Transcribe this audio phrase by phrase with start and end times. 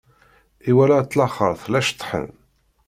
[0.69, 2.27] Iwala at laxeṛt la ceṭṭḥen.